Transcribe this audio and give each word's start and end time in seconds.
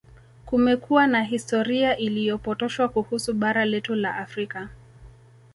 Kumekuwa 0.45 1.07
na 1.07 1.23
historia 1.23 1.97
iliyopotoshwa 1.97 2.89
kuhusu 2.89 3.33
bara 3.33 3.65
letu 3.65 3.95
la 3.95 4.15
Afrika 4.15 4.69